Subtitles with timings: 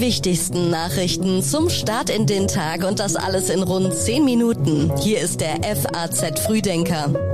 [0.00, 4.90] wichtigsten Nachrichten zum Start in den Tag und das alles in rund 10 Minuten.
[4.98, 7.29] Hier ist der FAZ Frühdenker.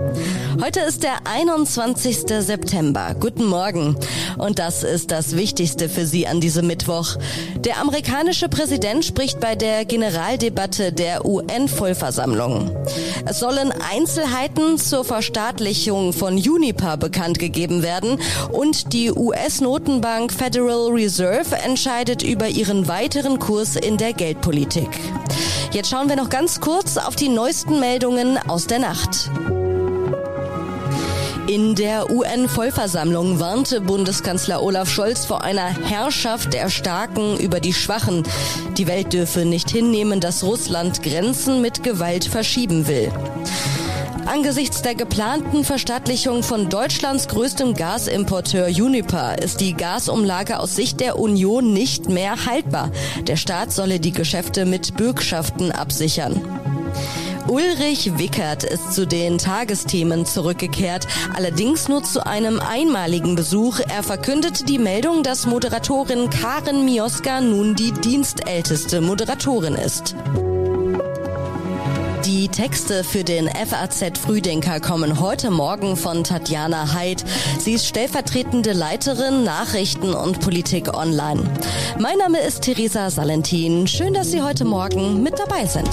[0.63, 2.25] Heute ist der 21.
[2.41, 3.15] September.
[3.21, 3.97] Guten Morgen.
[4.39, 7.17] Und das ist das Wichtigste für Sie an diesem Mittwoch.
[7.59, 12.75] Der amerikanische Präsident spricht bei der Generaldebatte der UN-Vollversammlung.
[13.27, 18.19] Es sollen Einzelheiten zur Verstaatlichung von Unipa bekannt gegeben werden
[18.51, 24.89] und die US-Notenbank Federal Reserve entscheidet über ihren weiteren Kurs in der Geldpolitik.
[25.73, 29.31] Jetzt schauen wir noch ganz kurz auf die neuesten Meldungen aus der Nacht.
[31.49, 38.25] In der UN-Vollversammlung warnte Bundeskanzler Olaf Scholz vor einer Herrschaft der Starken über die Schwachen.
[38.77, 43.13] Die Welt dürfe nicht hinnehmen, dass Russland Grenzen mit Gewalt verschieben will.
[44.27, 51.17] Angesichts der geplanten Verstaatlichung von Deutschlands größtem Gasimporteur Uniper ist die Gasumlage aus Sicht der
[51.17, 52.91] Union nicht mehr haltbar.
[53.29, 56.43] Der Staat solle die Geschäfte mit Bürgschaften absichern.
[57.49, 63.79] Ulrich Wickert ist zu den Tagesthemen zurückgekehrt, allerdings nur zu einem einmaligen Besuch.
[63.79, 70.17] Er verkündete die Meldung, dass Moderatorin Karen Mioska nun die dienstälteste Moderatorin ist.
[72.25, 77.25] Die Texte für den FAZ Frühdenker kommen heute Morgen von Tatjana Heid.
[77.61, 81.49] Sie ist stellvertretende Leiterin Nachrichten und Politik online.
[82.01, 83.87] Mein Name ist Theresa Salentin.
[83.87, 85.91] Schön, dass Sie heute Morgen mit dabei sind.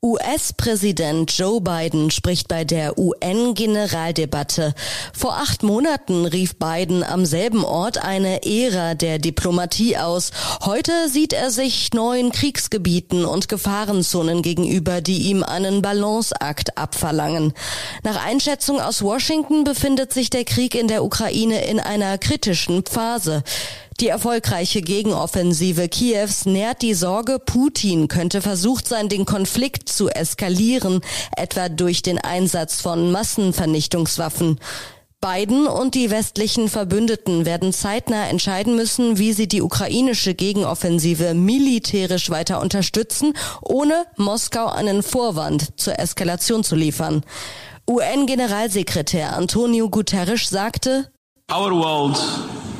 [0.00, 4.72] US-Präsident Joe Biden spricht bei der UN-Generaldebatte.
[5.12, 10.30] Vor acht Monaten rief Biden am selben Ort eine Ära der Diplomatie aus.
[10.64, 17.52] Heute sieht er sich neuen Kriegsgebieten und Gefahrenzonen gegenüber, die ihm einen Balanceakt abverlangen.
[18.04, 23.42] Nach Einschätzung aus Washington befindet sich der Krieg in der Ukraine in einer kritischen Phase.
[24.00, 31.00] Die erfolgreiche Gegenoffensive Kiews nährt die Sorge, Putin könnte versucht sein, den Konflikt zu eskalieren,
[31.36, 34.60] etwa durch den Einsatz von Massenvernichtungswaffen.
[35.20, 42.30] Biden und die westlichen Verbündeten werden zeitnah entscheiden müssen, wie sie die ukrainische Gegenoffensive militärisch
[42.30, 47.24] weiter unterstützen, ohne Moskau einen Vorwand zur Eskalation zu liefern.
[47.90, 51.10] UN-Generalsekretär Antonio Guterres sagte,
[51.50, 52.16] Our world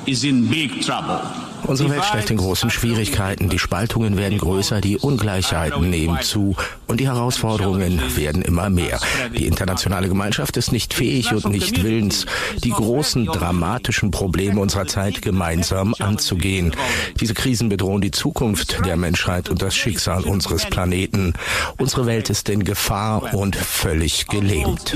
[0.08, 1.20] is in big trouble.
[1.64, 3.50] Unsere Welt steckt in großen Schwierigkeiten.
[3.50, 8.98] Die Spaltungen werden größer, die Ungleichheiten nehmen zu und die Herausforderungen werden immer mehr.
[9.36, 12.24] Die internationale Gemeinschaft ist nicht fähig und nicht willens,
[12.64, 16.72] die großen dramatischen Probleme unserer Zeit gemeinsam anzugehen.
[17.20, 21.34] Diese Krisen bedrohen die Zukunft der Menschheit und das Schicksal unseres Planeten.
[21.76, 24.94] Unsere Welt ist in Gefahr und völlig gelähmt.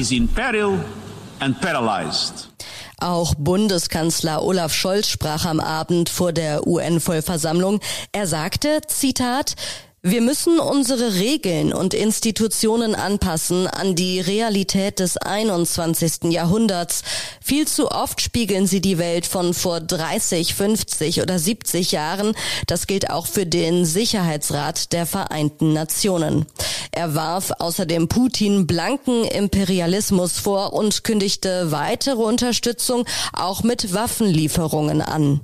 [3.02, 7.80] Auch Bundeskanzler Olaf Scholz sprach am Abend vor der UN-Vollversammlung.
[8.12, 9.56] Er sagte, Zitat,
[10.04, 16.24] wir müssen unsere Regeln und Institutionen anpassen an die Realität des 21.
[16.24, 17.02] Jahrhunderts.
[17.40, 22.34] Viel zu oft spiegeln sie die Welt von vor 30, 50 oder 70 Jahren.
[22.66, 26.46] Das gilt auch für den Sicherheitsrat der Vereinten Nationen.
[26.90, 35.42] Er warf außerdem Putin blanken Imperialismus vor und kündigte weitere Unterstützung auch mit Waffenlieferungen an.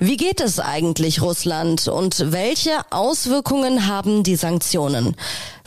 [0.00, 5.16] Wie geht es eigentlich Russland und welche Auswirkungen haben die Sanktionen?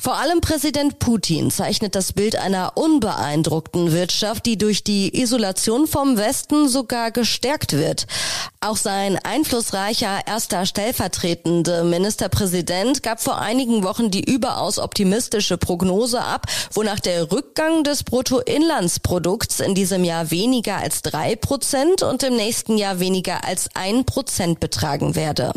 [0.04, 6.18] Vor allem Präsident Putin zeichnet das Bild einer unbeeindruckten Wirtschaft, die durch die Isolation vom
[6.18, 8.08] Westen sogar gestärkt wird.
[8.62, 16.48] Auch sein einflussreicher erster stellvertretende Ministerpräsident gab vor einigen Wochen die überaus optimistische Prognose ab,
[16.74, 22.76] wonach der Rückgang des Bruttoinlandsprodukts in diesem Jahr weniger als drei Prozent und im nächsten
[22.76, 25.54] Jahr weniger als ein Prozent betragen werde.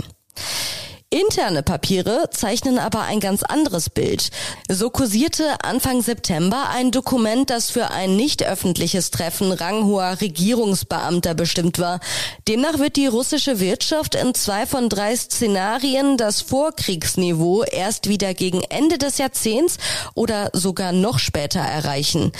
[1.14, 4.30] Interne Papiere zeichnen aber ein ganz anderes Bild.
[4.68, 11.78] So kursierte Anfang September ein Dokument, das für ein nicht öffentliches Treffen ranghoher Regierungsbeamter bestimmt
[11.78, 12.00] war.
[12.48, 18.62] Demnach wird die russische Wirtschaft in zwei von drei Szenarien das Vorkriegsniveau erst wieder gegen
[18.62, 19.76] Ende des Jahrzehnts
[20.14, 22.32] oder sogar noch später erreichen.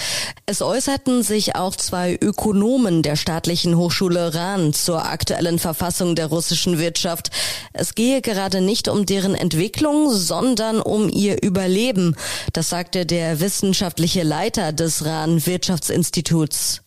[0.47, 6.81] Es äußerten sich auch zwei Ökonomen der staatlichen Hochschule Rahn zur aktuellen Verfassung der russischen
[6.81, 7.31] Wirtschaft.
[7.73, 12.17] Es gehe gerade nicht um deren Entwicklung, sondern um ihr Überleben.
[12.53, 16.85] Das sagte der wissenschaftliche Leiter des Rahn Wirtschaftsinstituts.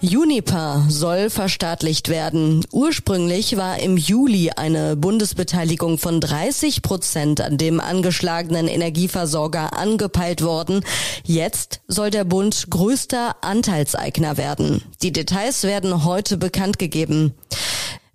[0.00, 2.64] Uniper soll verstaatlicht werden.
[2.70, 10.84] Ursprünglich war im Juli eine Bundesbeteiligung von 30 Prozent an dem angeschlagenen Energieversorger angepeilt worden.
[11.24, 14.82] Jetzt soll der Bund größter Anteilseigner werden.
[15.02, 17.34] Die Details werden heute bekannt gegeben.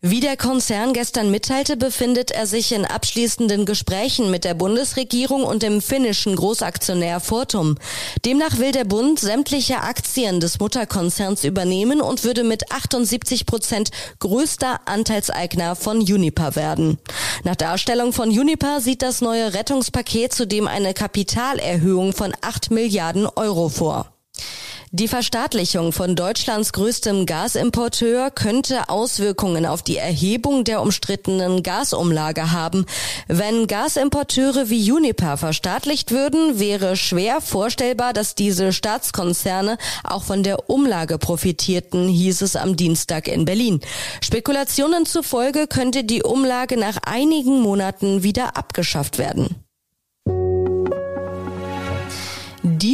[0.05, 5.63] Wie der Konzern gestern mitteilte, befindet er sich in abschließenden Gesprächen mit der Bundesregierung und
[5.63, 7.77] dem finnischen Großaktionär Fortum.
[8.25, 14.81] Demnach will der Bund sämtliche Aktien des Mutterkonzerns übernehmen und würde mit 78 Prozent größter
[14.87, 16.97] Anteilseigner von Uniper werden.
[17.45, 23.69] Nach Darstellung von Uniper sieht das neue Rettungspaket zudem eine Kapitalerhöhung von 8 Milliarden Euro
[23.69, 24.12] vor.
[24.95, 32.85] Die Verstaatlichung von Deutschlands größtem Gasimporteur könnte Auswirkungen auf die Erhebung der umstrittenen Gasumlage haben.
[33.27, 40.69] Wenn Gasimporteure wie Uniper verstaatlicht würden, wäre schwer vorstellbar, dass diese Staatskonzerne auch von der
[40.69, 43.79] Umlage profitierten, hieß es am Dienstag in Berlin.
[44.21, 49.62] Spekulationen zufolge könnte die Umlage nach einigen Monaten wieder abgeschafft werden.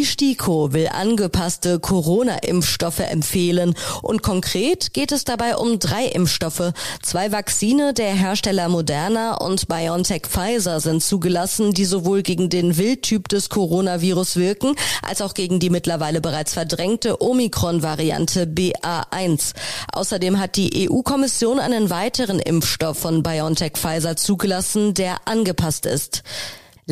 [0.10, 6.74] STIKO will angepasste Corona-Impfstoffe empfehlen und konkret geht es dabei um drei Impfstoffe.
[7.04, 13.28] Zwei Vakzine der Hersteller Moderna und BioNTech Pfizer sind zugelassen, die sowohl gegen den Wildtyp
[13.28, 14.76] des Coronavirus wirken,
[15.08, 19.54] als auch gegen die mittlerweile bereits verdrängte Omikron-Variante BA1.
[19.94, 26.24] Außerdem hat die EU-Kommission einen weiteren Impfstoff von BioNTech Pfizer zugelassen, der angepasst ist.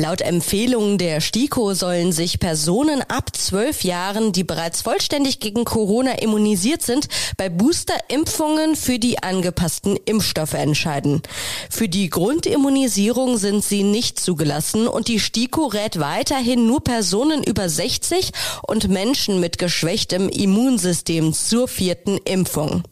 [0.00, 6.20] Laut Empfehlungen der STIKO sollen sich Personen ab zwölf Jahren, die bereits vollständig gegen Corona
[6.20, 11.20] immunisiert sind, bei Boosterimpfungen für die angepassten Impfstoffe entscheiden.
[11.68, 17.68] Für die Grundimmunisierung sind sie nicht zugelassen und die STIKO rät weiterhin nur Personen über
[17.68, 18.30] 60
[18.68, 22.84] und Menschen mit geschwächtem Immunsystem zur vierten Impfung.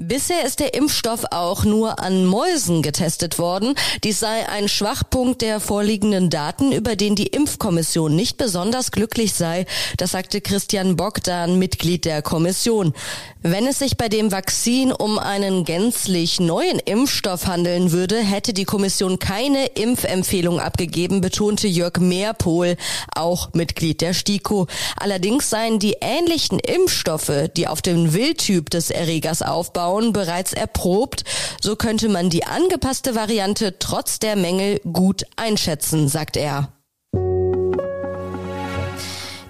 [0.00, 3.74] Bisher ist der Impfstoff auch nur an Mäusen getestet worden.
[4.04, 9.66] Dies sei ein Schwachpunkt der vorliegenden Daten, über den die Impfkommission nicht besonders glücklich sei.
[9.96, 12.94] Das sagte Christian Bogdan, Mitglied der Kommission.
[13.42, 18.64] Wenn es sich bei dem Vakzin um einen gänzlich neuen Impfstoff handeln würde, hätte die
[18.64, 22.76] Kommission keine Impfempfehlung abgegeben, betonte Jörg Mehrpohl,
[23.16, 24.68] auch Mitglied der STIKO.
[24.96, 31.24] Allerdings seien die ähnlichen Impfstoffe, die auf den Wildtyp des Erregers aufbauen, Frauen bereits erprobt.
[31.62, 36.74] So könnte man die angepasste Variante trotz der Mängel gut einschätzen, sagt er.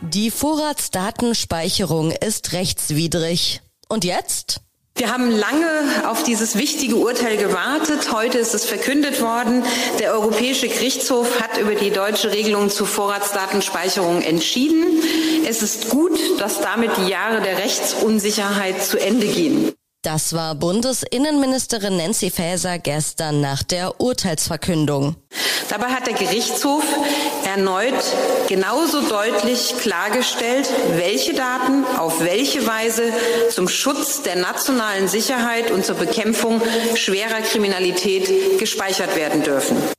[0.00, 3.62] Die Vorratsdatenspeicherung ist rechtswidrig.
[3.88, 4.60] Und jetzt?
[4.94, 8.12] Wir haben lange auf dieses wichtige Urteil gewartet.
[8.12, 9.64] Heute ist es verkündet worden.
[9.98, 15.02] Der Europäische Gerichtshof hat über die deutsche Regelung zur Vorratsdatenspeicherung entschieden.
[15.48, 19.72] Es ist gut, dass damit die Jahre der Rechtsunsicherheit zu Ende gehen.
[20.02, 25.16] Das war Bundesinnenministerin Nancy Faeser gestern nach der Urteilsverkündung.
[25.68, 26.84] Dabei hat der Gerichtshof
[27.44, 27.94] erneut
[28.48, 33.12] genauso deutlich klargestellt, welche Daten auf welche Weise
[33.50, 36.62] zum Schutz der nationalen Sicherheit und zur Bekämpfung
[36.94, 39.97] schwerer Kriminalität gespeichert werden dürfen.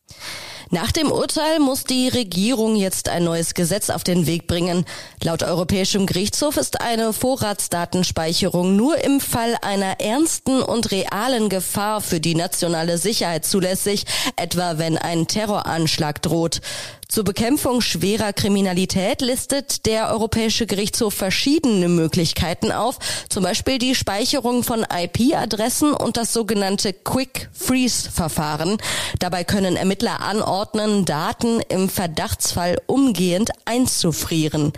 [0.71, 4.85] Nach dem Urteil muss die Regierung jetzt ein neues Gesetz auf den Weg bringen.
[5.23, 12.19] Laut Europäischem Gerichtshof ist eine Vorratsdatenspeicherung nur im Fall einer ernsten und realen Gefahr für
[12.19, 14.05] die nationale Sicherheit zulässig,
[14.35, 16.61] etwa wenn ein Terroranschlag droht.
[17.11, 22.99] Zur Bekämpfung schwerer Kriminalität listet der Europäische Gerichtshof verschiedene Möglichkeiten auf,
[23.29, 28.77] zum Beispiel die Speicherung von IP-Adressen und das sogenannte Quick Freeze-Verfahren.
[29.17, 34.71] Dabei können Ermittler anordnen, Daten im Verdachtsfall umgehend einzufrieren.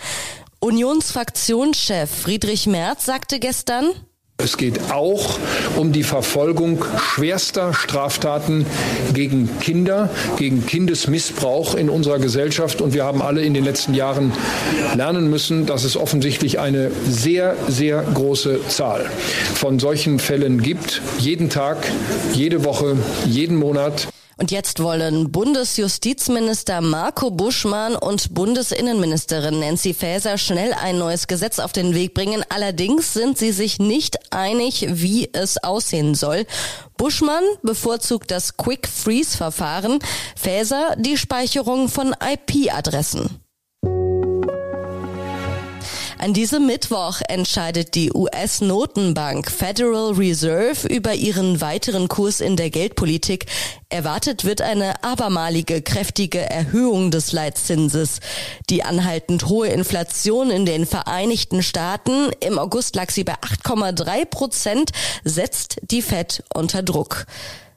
[0.61, 3.91] Unionsfraktionschef Friedrich Merz sagte gestern,
[4.43, 5.37] es geht auch
[5.75, 8.65] um die Verfolgung schwerster Straftaten
[9.13, 12.81] gegen Kinder, gegen Kindesmissbrauch in unserer Gesellschaft.
[12.81, 14.31] Und wir haben alle in den letzten Jahren
[14.95, 19.09] lernen müssen, dass es offensichtlich eine sehr, sehr große Zahl
[19.55, 21.01] von solchen Fällen gibt.
[21.19, 21.77] Jeden Tag,
[22.33, 24.07] jede Woche, jeden Monat.
[24.37, 31.73] Und jetzt wollen Bundesjustizminister Marco Buschmann und Bundesinnenministerin Nancy Faeser schnell ein neues Gesetz auf
[31.73, 32.43] den Weg bringen.
[32.49, 36.45] Allerdings sind sie sich nicht einig, wie es aussehen soll.
[36.97, 39.99] Buschmann bevorzugt das Quick Freeze Verfahren,
[40.35, 43.40] Faeser die Speicherung von IP-Adressen.
[46.21, 53.47] An diesem Mittwoch entscheidet die US-Notenbank Federal Reserve über ihren weiteren Kurs in der Geldpolitik.
[53.89, 58.19] Erwartet wird eine abermalige kräftige Erhöhung des Leitzinses.
[58.69, 64.91] Die anhaltend hohe Inflation in den Vereinigten Staaten, im August lag sie bei 8,3 Prozent,
[65.23, 67.25] setzt die Fed unter Druck.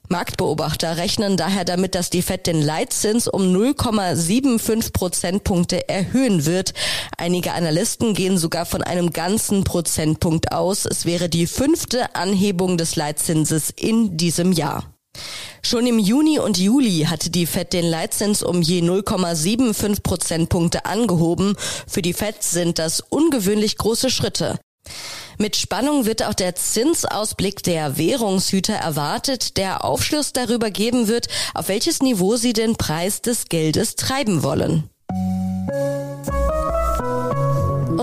[0.09, 6.75] Marktbeobachter rechnen daher damit, dass die Fed den Leitzins um 0,75 Prozentpunkte erhöhen wird.
[7.17, 10.85] Einige Analysten gehen sogar von einem ganzen Prozentpunkt aus.
[10.85, 14.95] Es wäre die fünfte Anhebung des Leitzinses in diesem Jahr.
[15.63, 21.57] Schon im Juni und Juli hatte die Fed den Leitzins um je 0,75 Prozentpunkte angehoben.
[21.87, 24.59] Für die Fed sind das ungewöhnlich große Schritte.
[25.39, 31.69] Mit Spannung wird auch der Zinsausblick der Währungshüter erwartet, der Aufschluss darüber geben wird, auf
[31.69, 34.89] welches Niveau sie den Preis des Geldes treiben wollen.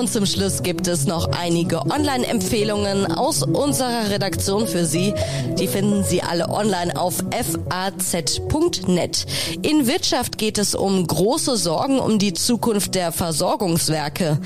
[0.02, 5.14] Und zum Schluss gibt es noch einige Online-Empfehlungen aus unserer Redaktion für Sie.
[5.60, 7.24] Die finden Sie alle online auf
[7.70, 9.26] faz.net.
[9.62, 14.40] In Wirtschaft geht es um große Sorgen um die Zukunft der Versorgungswerke.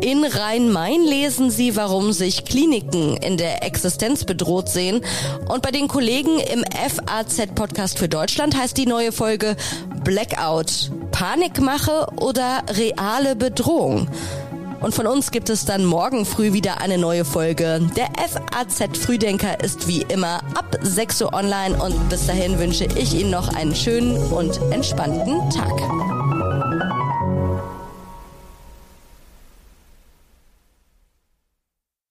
[0.00, 5.02] In Rhein-Main lesen Sie, warum sich Kliniken in der Existenz bedroht sehen.
[5.48, 9.54] Und bei den Kollegen im FAZ-Podcast für Deutschland heißt die neue Folge
[10.02, 10.90] Blackout.
[11.12, 14.08] Panikmache oder reale Bedrohung?
[14.80, 17.80] Und von uns gibt es dann morgen früh wieder eine neue Folge.
[17.96, 23.14] Der FAZ Frühdenker ist wie immer ab 6 Uhr online und bis dahin wünsche ich
[23.14, 26.15] Ihnen noch einen schönen und entspannten Tag.